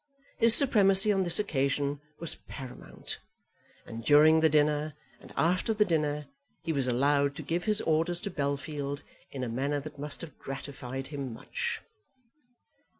His 0.39 0.55
supremacy 0.55 1.11
on 1.11 1.21
this 1.21 1.37
occasion 1.37 2.01
was 2.17 2.33
paramount, 2.33 3.19
and 3.85 4.03
during 4.03 4.39
the 4.39 4.49
dinner, 4.49 4.95
and 5.19 5.31
after 5.37 5.75
the 5.75 5.85
dinner, 5.85 6.25
he 6.63 6.73
was 6.73 6.87
allowed 6.87 7.35
to 7.35 7.43
give 7.43 7.65
his 7.65 7.81
orders 7.81 8.19
to 8.21 8.31
Bellfield 8.31 9.01
in 9.29 9.43
a 9.43 9.47
manner 9.47 9.79
that 9.81 9.99
must 9.99 10.21
have 10.21 10.39
gratified 10.39 11.09
him 11.09 11.31
much. 11.31 11.81